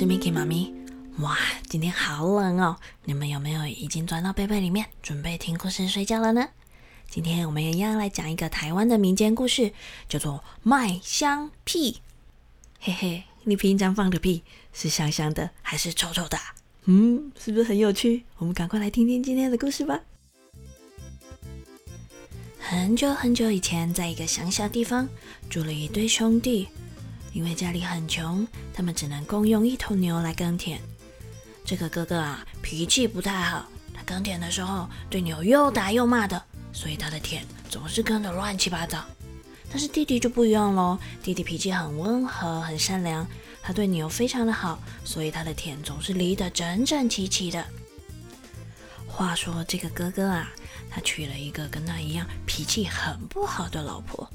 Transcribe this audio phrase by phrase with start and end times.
[0.00, 0.72] 是 Miki 妈咪。
[1.18, 1.36] 哇，
[1.68, 2.74] 今天好冷哦！
[3.04, 6.48] 你们有没有已经钻到被被里面，准备听故事睡觉了呢？
[7.10, 9.74] 今天我们一样来讲一个台湾的民间故事，
[10.08, 12.00] 叫做麦香屁。
[12.80, 14.42] 嘿嘿，你平常放的屁
[14.72, 16.38] 是香香的还是臭臭的？
[16.86, 18.24] 嗯，是不是很有趣？
[18.38, 20.00] 我们赶快来听听今天的故事吧。
[22.58, 25.06] 很久很久以前，在一个乡下地方，
[25.50, 26.68] 住了一对兄弟。
[27.32, 30.80] 因为家里很穷，他们只能共用一头牛来耕田。
[31.64, 39.04] 这个哥哥啊，脾气不太好，他耕田的时候对牛又打又骂的，所以他的田总是耕得乱七八糟。
[39.70, 43.24] 但是弟弟就不一样喽，弟弟脾气很温和，很善良，
[43.62, 47.64] 他对牛非常的好，所以他的田总是犁得整整齐齐的。
[49.06, 50.50] 话说这个哥哥啊，
[50.90, 54.28] 他娶了一个跟他一样脾气很不好的老婆。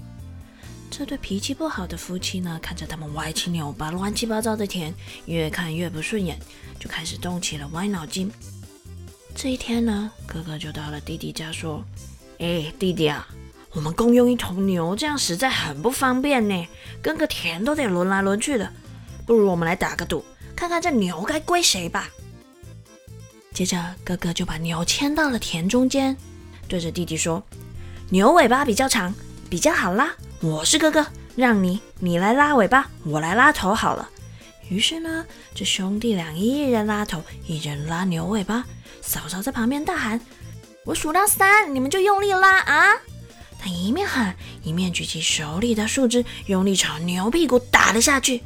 [0.98, 4.94] 这对脾气不好的夫妻呢，看着他们歪七扭八、乱七八糟的田，
[5.26, 6.40] 越看越不顺眼，
[6.80, 8.32] 就开始动起了歪脑筋。
[9.36, 11.84] 这一天呢，哥哥就到了弟弟家，说
[12.40, 13.28] ：“哎，弟弟啊，
[13.74, 16.66] 我们共用一头牛，这样实在很不方便呢，
[17.02, 18.72] 耕个田都得轮来轮去的。
[19.26, 20.24] 不如我们来打个赌，
[20.56, 22.10] 看看这牛该归谁吧。”
[23.54, 26.16] 接着，哥哥就把牛牵到了田中间，
[26.70, 27.44] 对着弟弟说
[28.12, 29.14] ：“牛尾巴比较长，
[29.56, 34.10] 比较好拉。”我是哥哥，让你你来拉尾巴，我来拉头好了。
[34.68, 38.66] 于是呢，这兄弟俩一人拉头，一人拉牛尾巴。
[39.02, 40.20] 嫂嫂在旁边大喊
[40.84, 42.96] ：“我数到三，你们就用力拉啊！”
[43.58, 48.44] 他一面喊，一面举起手里的树枝，用力朝牛屁股打了下去。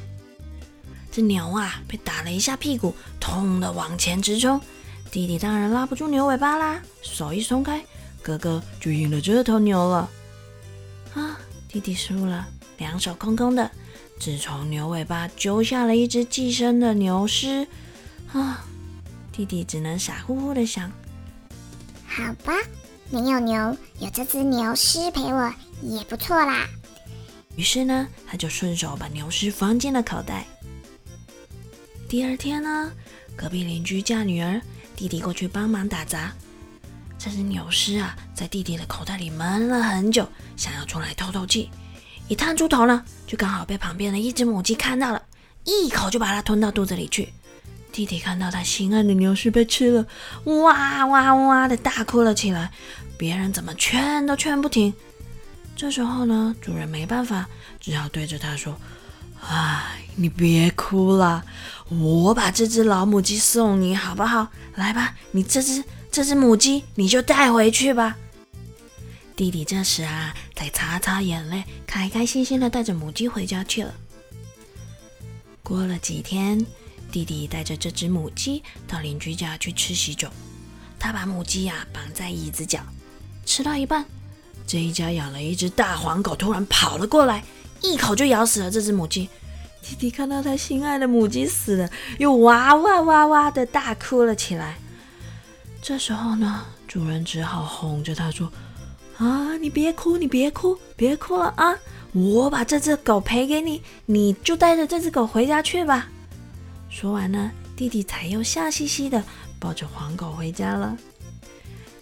[1.11, 4.61] 这牛啊，被打了一下屁股，痛的往前直冲。
[5.09, 7.83] 弟弟当然拉不住牛尾巴啦，手一松开，
[8.21, 10.07] 哥哥就赢了这头牛了。
[11.13, 11.39] 啊！
[11.67, 12.47] 弟弟输了，
[12.77, 13.69] 两手空空的，
[14.19, 17.67] 只从牛尾巴揪下了一只寄生的牛尸。
[18.31, 18.65] 啊！
[19.31, 20.91] 弟弟只能傻乎乎的想：
[22.05, 22.53] 好吧，
[23.09, 26.67] 没有牛，有这只牛尸陪我也不错啦。
[27.55, 30.45] 于是呢，他就顺手把牛尸放进了口袋。
[32.07, 32.91] 第二天呢，
[33.35, 34.61] 隔壁邻居嫁女儿，
[34.95, 36.33] 弟弟过去帮忙打杂。
[37.19, 40.25] 这只牛尸啊，在弟弟的口袋里闷了很久，
[40.55, 41.69] 想要出来透透气。
[42.29, 45.21] 一探出头呢，就刚好被旁边的一只母鸡看到了，
[45.65, 47.33] 一口就把它吞到肚子里去。
[47.91, 50.05] 弟弟看到他心爱的牛尸被吃了，
[50.45, 52.71] 哇哇哇的大哭了起来。
[53.17, 54.93] 别人怎么劝都劝不停。
[55.75, 57.49] 这时候呢，主人没办法，
[57.81, 58.79] 只好对着他说
[59.45, 61.43] ：“哎，你别哭了，
[61.89, 64.47] 我把这只老母鸡送你好不好？
[64.75, 65.83] 来吧，你这只。”
[66.19, 68.17] 这只母鸡，你就带回去吧。
[69.37, 73.93] 弟弟这时啊，才擦擦眼泪，开开心心的带着母鸡回家去了。
[75.63, 76.65] 过了几天，
[77.09, 80.27] 弟弟带着这只母鸡到邻居家去吃喜酒。
[80.99, 82.81] 他把母鸡呀绑在椅子角，
[83.45, 84.03] 吃到一半，
[84.67, 87.45] 这一家养了一只大黄狗，突然跑了过来，
[87.81, 89.29] 一口就咬死了这只母鸡。
[89.81, 94.77] 弟弟看到他心爱的母鸡死了，又哇哇哇哇的大哭了起来。
[95.81, 98.51] 这时候呢，主人只好哄着他说
[99.17, 101.75] ：“啊，你别哭，你别哭，别哭了啊！
[102.13, 106.09] 我把这只狗赔给你，你就带着这只狗回家去吧。”
[106.89, 109.23] 说完呢，弟弟才又笑嘻嘻的
[109.59, 110.95] 抱着黄狗回家了。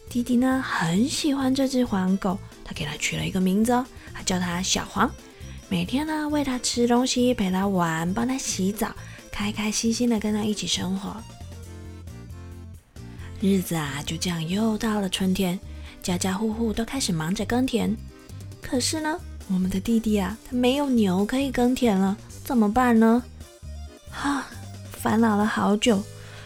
[0.09, 5.09] 弟弟呢很喜欢这只黄狗，他给它取了一个名字，哦，他叫它小黄。
[5.69, 8.93] 每天呢喂它吃东西，陪它玩，帮它洗澡，
[9.31, 11.15] 开开心心的跟它一起生活。
[13.39, 15.59] 日子啊，就这样又到了春天，
[16.01, 17.95] 家家户户都开始忙着耕田。
[18.61, 23.23] 可是呢，我们的弟弟啊，他没有牛可以耕田了，怎么办呢？
[24.09, 24.47] 哈，
[24.91, 26.01] 烦恼了好久，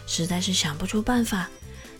[0.06, 1.48] 实在是想不出办法。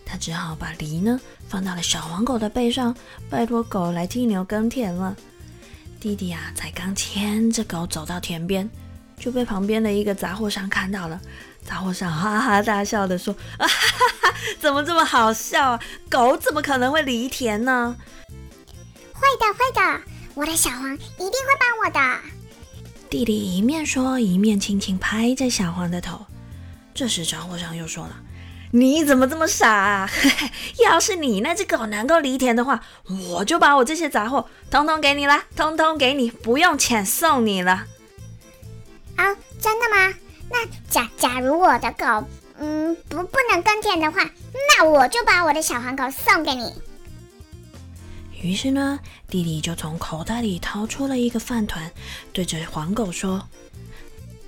[0.05, 1.19] 他只好把梨呢
[1.49, 2.95] 放到了小黄狗的背上，
[3.31, 5.17] 拜托狗来替牛耕田了。
[5.99, 8.69] 弟弟啊，才刚牵着狗走到田边，
[9.17, 11.19] 就被旁边的一个杂货商看到了。
[11.65, 15.81] 杂货商哈哈大笑的说：“啊哈哈，怎么这么好笑啊？
[16.11, 17.97] 狗怎么可能会犁田呢
[19.15, 20.03] ？”“会的，会的，
[20.35, 22.19] 我的小黄一定会帮我的。”
[23.09, 26.27] 弟弟一面说，一面轻轻拍着小黄的头。
[26.95, 28.17] 这时杂货商又说了
[28.73, 29.71] ：“你怎么这么傻？
[29.71, 30.11] 啊？
[30.85, 32.83] 要是你那只狗能够犁田的话，
[33.31, 37.87] 我就把我这些杂货通通给你了，通通给你，不用钱送你了。
[39.17, 39.25] ”“啊，
[39.61, 40.15] 真的吗？”
[40.53, 42.29] 那假假如我的狗，
[42.59, 44.31] 嗯，不不能耕田的话，
[44.69, 46.71] 那我就把我的小黄狗送给你。
[48.43, 51.91] 于是呢，弟弟就从口袋里掏出了一个饭团，
[52.33, 53.49] 对着黄狗说：“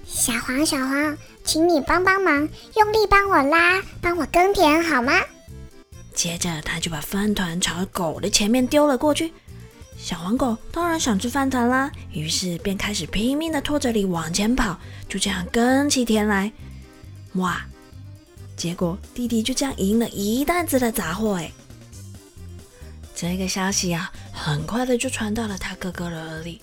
[0.05, 5.13] 小黄，小黄，请你帮帮忙，用力帮我拉，帮我耕田好吗？
[6.13, 9.33] 接着，他就把饭团朝狗的前面丢了过去。
[10.05, 14.79] 小黄狗当然想吃饭团啦，于是便开始拼命的拖着犁往前跑，
[15.09, 16.53] 就这样耕起田来。
[17.37, 17.65] 哇！
[18.55, 21.51] 结果弟弟就这样赢了一担子的杂货哎。
[23.15, 26.61] 这个消息啊，很快的就传到了他哥哥的耳里。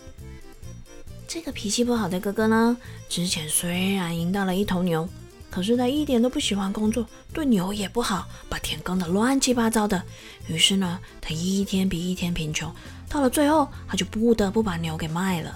[1.27, 2.77] 这个脾气不好的哥哥呢，
[3.09, 5.09] 之前虽然赢到了一头牛。
[5.49, 10.01] 可是他一点都不喜欢工作，对牛也不好，把田耕得乱七八糟的。
[10.47, 12.73] 于是呢，他一天比一天贫穷，
[13.11, 15.53] 到了最后，他就不得不把牛给卖了。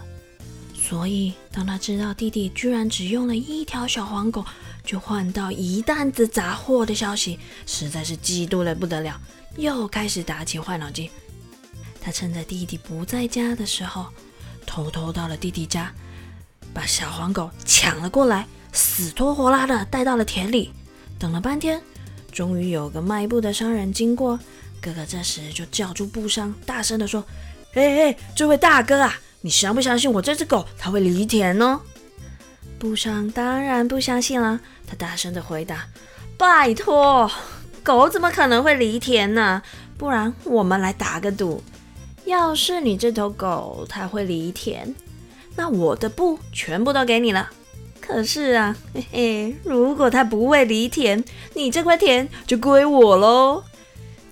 [0.76, 4.46] 所以，当他知道弟弟居然只用了一条小黄狗
[4.84, 9.20] 就换到一担子杂货的消息，实在是嫉妒的不得了，
[9.56, 11.10] 又开始打起坏脑筋。
[12.02, 14.08] 他趁着弟弟不在家的时候，
[14.66, 15.92] 偷偷到了弟弟家，
[16.74, 18.46] 把小黄狗抢了过来。
[18.74, 20.70] 死拖活拉的带到了田里，
[21.18, 21.82] 等了半天，
[22.30, 24.38] 终于有个卖布的商人经过。
[24.86, 27.26] 哥哥这时就叫住布商，大声的说
[27.74, 31.82] ：“哎哎，这位大哥啊，你相不相信我这只狗它会犁田呢？”
[32.78, 35.88] 布商当然不相信了，他大声的回答
[36.38, 37.32] ：“拜托，
[37.82, 39.64] 狗怎么可能会犁田呢？
[39.98, 41.64] 不然我们来打个赌，
[42.26, 44.94] 要是你这头狗它会犁田，
[45.56, 47.50] 那我的布全部都给你了。”
[48.00, 51.24] 可是啊，嘿嘿，如果他不会犁田，
[51.56, 53.64] 你这块田就归我喽。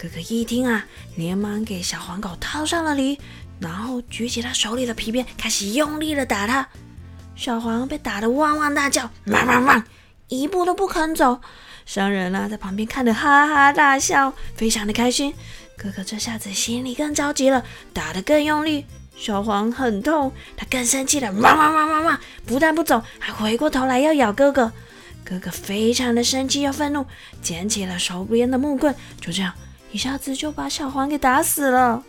[0.04, 0.86] 哥哥一听啊，
[1.16, 3.18] 连忙给小黄狗套上了犁，
[3.62, 6.68] 然后举起他手里的皮鞭，开始用力的打他。
[7.38, 9.82] 小黄被打得汪汪大叫，汪汪汪，
[10.28, 11.40] 一步都不肯走。
[11.86, 15.34] 商人啊，在旁边看得哈哈大笑，非常的开心。
[15.78, 17.64] 哥哥这下子心里更着急了，
[17.94, 18.86] 打得更用力。
[19.16, 22.20] 小黄很痛，他更生气了，汪汪汪汪汪！
[22.46, 24.70] 不但不走，还回过头来要咬哥哥。
[25.24, 27.06] 哥哥非常的生气又愤怒，
[27.42, 29.54] 捡起了手边的木棍，就这样
[29.94, 32.04] 一下子就把小黄给打死了。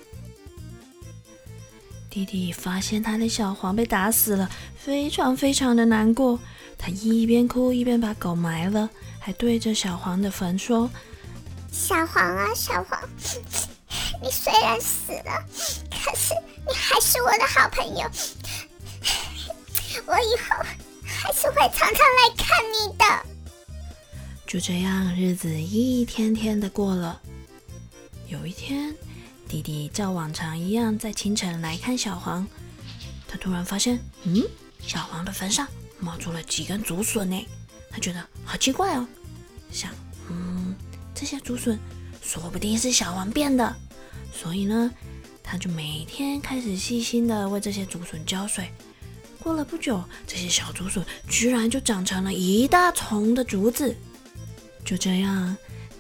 [2.09, 6.39] 弟弟发现他的小黄被打死了，非常非常的难过。
[6.79, 8.89] 他一边哭一边把狗埋了，
[9.19, 10.91] 还对着小黄的坟说
[11.71, 12.99] ：“小黄啊，小黄，
[14.23, 15.45] 你虽然死了，
[15.91, 16.35] 可是……”
[16.67, 18.11] 你还是我的好朋友，
[20.07, 20.57] 我以后
[21.05, 23.05] 还是会常常来看你的。
[24.47, 27.21] 就这样，日子一天天的过了。
[28.27, 28.95] 有一天，
[29.49, 32.47] 弟弟照往常一样在清晨来看小黄，
[33.29, 34.43] 他突然发现，嗯，
[34.81, 35.67] 小黄的坟上
[36.01, 37.47] 冒出了几根竹笋呢。
[37.91, 39.07] 他觉得好奇怪哦，
[39.71, 39.91] 想，
[40.31, 40.75] 嗯，
[41.15, 41.79] 这些竹笋
[42.23, 43.75] 说不定是小黄变的，
[44.33, 44.91] 所以呢。
[45.47, 48.71] 他就每天开始细心的为这些竹笋浇水。
[49.39, 53.95] 过了不久，这些小竹笋居然就长成了一大丛的竹子。
[54.87, 55.55] 就这样，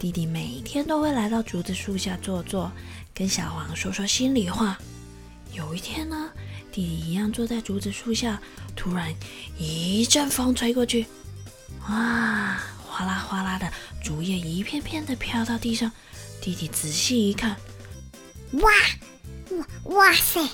[0.04, 2.70] 弟弟每天都会来到竹子树下坐坐，
[3.14, 4.78] 跟小黄说说心里话。
[5.54, 6.30] 有一天呢，
[6.70, 8.38] 弟弟一样坐在竹子树下，
[8.76, 9.14] 突然
[9.56, 11.06] 一阵风吹过去，
[11.88, 13.72] 哇，哗啦哗啦的
[14.02, 15.90] 竹叶一片片的飘到地上。
[16.42, 17.56] 弟弟仔细一看，
[18.52, 18.70] 哇！
[19.52, 20.46] 哇哇塞，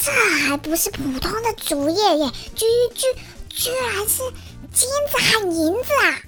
[0.00, 0.10] 这
[0.46, 3.04] 还不是普通的竹叶耶，居居
[3.50, 4.22] 居然是
[4.72, 6.22] 金子和银子啊！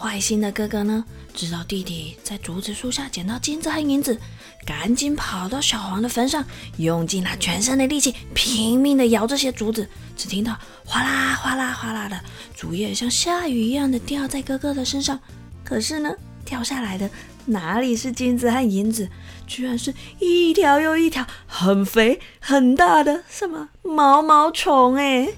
[0.00, 1.04] 坏心的哥哥呢，
[1.34, 4.18] 知道弟弟在竹子树下捡到金子和银子，
[4.64, 6.42] 赶紧跑到小黄的坟上，
[6.78, 9.86] 用尽了全身的力气，拼命的摇这些竹子。
[10.16, 12.18] 只听到哗啦哗啦哗啦的
[12.56, 15.20] 竹叶像下雨一样的掉在哥哥的身上，
[15.62, 16.10] 可是呢，
[16.46, 17.10] 掉下来的
[17.44, 19.06] 哪里是金子和银子？
[19.46, 25.28] 居然是一条又一条很肥很大的什么毛毛虫哎！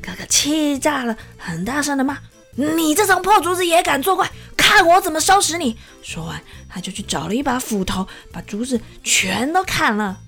[0.00, 2.18] 哥哥气炸了，很大声的骂
[2.56, 4.30] ：“你这种破竹子也敢作怪？
[4.56, 10.18] 看我怎么收拾你！”说完，他就去找了一把斧头，把竹子全都砍了。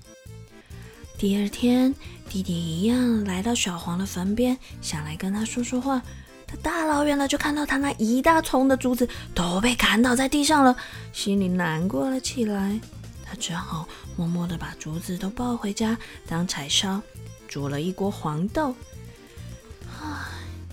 [1.17, 1.93] 第二天，
[2.29, 6.01] 弟弟一样来到小黄的坟边，想来跟他说说话。
[6.47, 10.75] 他大老远的就看到他那一大丛的竹子都被砍倒在地上了，
[11.11, 12.79] 心里难过了起来。
[13.23, 15.95] 他只好默默地把竹子都抱回家
[16.27, 17.01] 当柴烧，
[17.47, 18.73] 煮了一锅黄豆。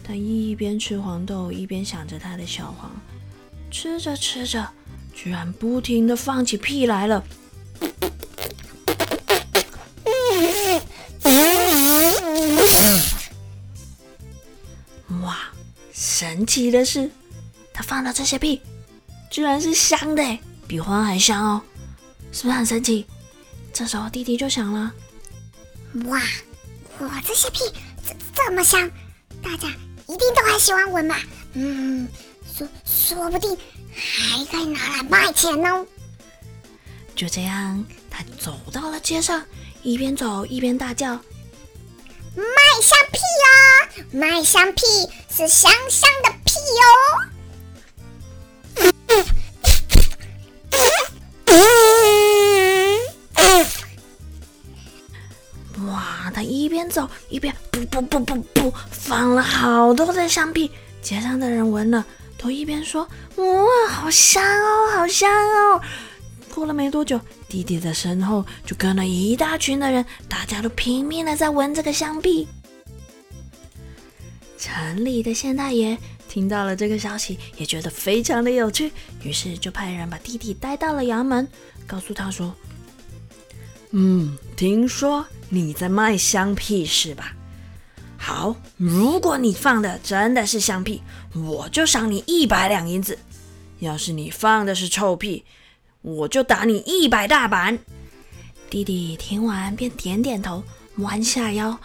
[0.06, 2.90] 他一边吃黄豆，一边想着他的小黄。
[3.70, 4.64] 吃着吃着，
[5.12, 7.24] 居然不停的放起屁来了。
[15.22, 15.36] 哇！
[15.92, 17.10] 神奇的是，
[17.72, 18.62] 他放的这些屁，
[19.28, 21.60] 居然是香的，比花还香哦。
[22.30, 23.04] 是不是很神奇？
[23.72, 24.92] 这时候弟弟就想了：
[26.04, 26.22] 哇，
[26.98, 27.58] 我这些屁
[28.06, 28.88] 这这么香，
[29.42, 29.68] 大家
[30.16, 31.20] 一定都很喜欢闻吧？
[31.52, 32.08] 嗯，
[32.56, 33.54] 说说不定
[33.94, 35.84] 还可以拿来卖钱呢。
[37.14, 39.44] 就这样，他走到了街上，
[39.82, 41.14] 一边走一边大叫
[42.34, 42.46] ：“卖
[42.80, 43.50] 香屁哦！
[44.10, 44.86] 卖香屁
[45.28, 46.88] 是香香的屁哦！”
[55.88, 56.32] 哇！
[56.34, 57.54] 他一边走一边
[57.84, 60.70] 不不不不不放了好多的香屁，
[61.02, 62.04] 街上的人闻了
[62.38, 63.06] 都一边说
[63.36, 65.80] ：“哇，好香哦，好香哦！”
[66.54, 72.48] 过了没多久，弟弟的身后就跟了一大群的人，大家都拼命的在闻这个香屁。
[74.56, 75.98] 城里的县太爷
[76.30, 78.90] 听到了这个消息，也觉得非常的有趣，
[79.22, 81.46] 于是就派人把弟弟带到了衙门，
[81.86, 82.54] 告诉他说
[83.92, 87.35] ：“嗯，听说你在卖香屁是吧？
[88.18, 91.02] 好，如果你放的真的是香屁，
[91.34, 93.14] 我就赏你一百两银子；
[93.78, 95.44] 要是你放的是臭屁，
[96.02, 97.78] 我就打你一百大板。”
[98.68, 100.62] 弟弟听完便点点头，
[100.96, 101.78] 弯下腰。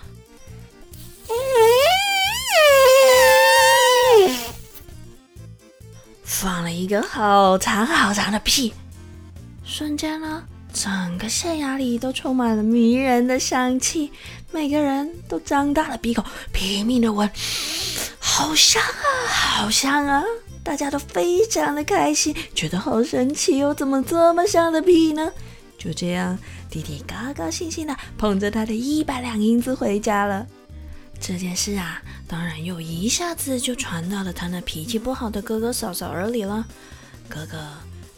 [6.24, 8.74] 放了一个好长好长的屁，
[9.64, 14.12] 瞬间呢，整个县衙里都充满了迷人的香气，
[14.52, 16.24] 每个人都张大了鼻孔，
[16.54, 17.30] 拼命的闻，
[18.20, 20.24] 好香啊，好香啊！
[20.64, 25.32] 大家都非常的开心，觉得好神奇哦，怎么这么香的屁呢？
[25.78, 26.38] 就这样，
[26.70, 30.46] 弟弟高高兴兴的捧着他的一百两银子回家了。
[31.20, 36.66] 这件事啊，当然又一下子就传到了他那脾气不好的哥哥嫂嫂耳里了。
[37.28, 37.58] 哥哥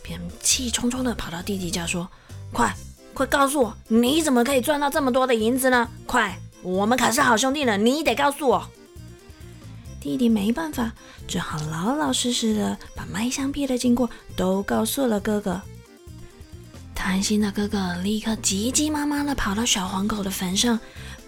[0.02, 2.10] 便气冲冲地跑到弟弟家说
[2.54, 2.74] ：“快
[3.14, 5.90] 快告诉我，你怎么可以赚到这么多的银子呢？
[6.06, 8.66] 快，我们可是好兄弟呢，你得告诉我。”
[10.00, 10.94] 弟弟没办法，
[11.28, 15.62] 只好老老实实的把卖香屁的经过都告诉了哥哥。
[16.94, 20.80] 贪心的哥哥立刻急急忙忙的跑到小黄狗的坟上。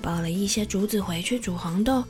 [0.02, 2.04] 抱了一些竹子回去煮黄豆，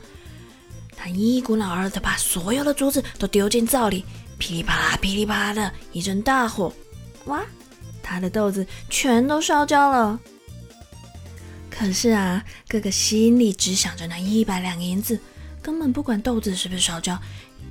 [0.94, 4.04] 他一股脑儿的把所有的竹子都丢进灶里，
[4.36, 6.70] 噼里啪啦、噼里啪啦的一阵大火，
[7.24, 7.42] 哇，
[8.08, 10.20] 他的豆子全都烧焦了。
[11.68, 15.20] 可是啊，哥哥心里只想着那一百两银子，
[15.60, 17.20] 根本不管豆子是不是烧焦，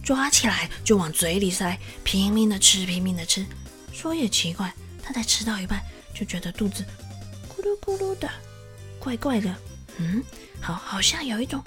[0.04, 3.46] 抓起来就往嘴里塞，拼命的吃，拼命的吃。
[3.94, 5.82] 说也奇怪，他才吃到一半，
[6.14, 6.86] 就觉得肚子
[7.48, 8.30] 咕噜咕噜的，
[9.00, 9.56] 怪怪的。
[9.98, 10.22] 嗯，
[10.60, 11.64] 好，好像有一种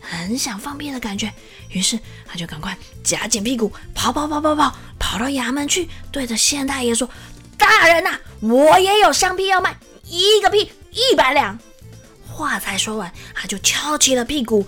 [0.00, 1.32] 很想放屁的感觉，
[1.68, 7.08] 于是他就赶快夹紧屁股跑跑跑跑跑，跑到衙门去，对着县太爷说
[7.58, 11.58] ：“大人呐，我也有香屁要卖，一个屁一百两。”
[12.26, 14.66] 话才说完，他就翘起了屁股，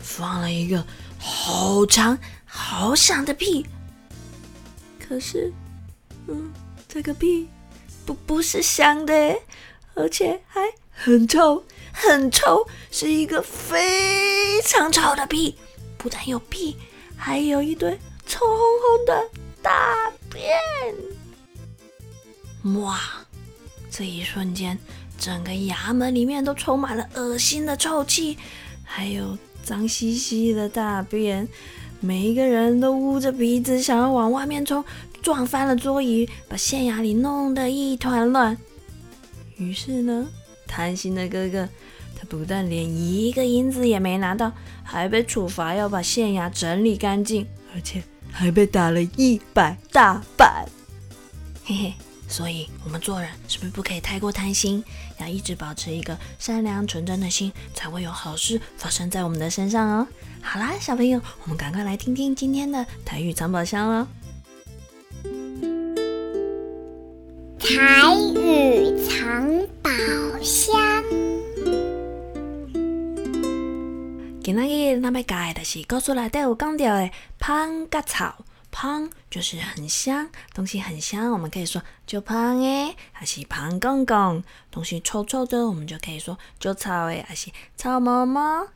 [0.00, 0.84] 放了一个
[1.18, 3.66] 好长好响的屁。
[4.98, 5.52] 可是。
[6.28, 6.52] 嗯，
[6.88, 7.48] 这个屁
[8.06, 9.12] 不不是香的，
[9.94, 10.60] 而且还
[10.92, 15.58] 很臭，很臭，是一个非常臭的屁。
[16.02, 16.76] 不但有屁，
[17.16, 19.28] 还有一堆臭烘烘的
[19.62, 20.52] 大便。
[22.82, 22.98] 哇！
[23.88, 24.76] 这一瞬间，
[25.16, 28.36] 整个衙门里面都充满了恶心的臭气，
[28.82, 31.46] 还有脏兮兮的大便。
[32.00, 34.84] 每一个人都捂着鼻子，想要往外面冲。
[35.22, 38.58] 撞翻了桌椅，把县衙里弄得一团乱。
[39.56, 40.26] 于是呢，
[40.66, 41.68] 贪心的哥哥，
[42.28, 44.52] 不但连一个银子也没拿到，
[44.82, 50.66] 还被处罚要把县衙整理干净，而且还被打了一百大板。
[51.64, 51.92] 嘿嘿，
[52.26, 54.82] 所以我们做人是不是不可以太过贪心？
[55.18, 60.06] 要一直保持一个善良纯真的心，才会有好事发生在我们的身上哦。
[60.40, 64.08] 好啦，小朋友，我们赶快来听听今天的台语藏宝箱哦。
[67.60, 67.68] 台
[68.34, 69.48] 语藏
[69.80, 69.90] 宝
[70.42, 71.21] 箱。
[74.44, 84.42] 今仔日咱要教的是故事内底有讲到的香甲草，香就是很香，东西很香，我们可以说就香诶，还是香公公。
[84.68, 88.66] 东西臭臭的，我们就可以说就臭诶，还是臭毛毛。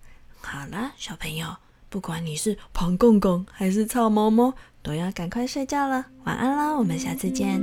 [0.41, 1.57] 好了，小朋友，
[1.89, 4.55] 不管你是胖公公还是臭毛毛，
[4.85, 7.61] 都要赶快睡觉了，晚安啦，我们下次见。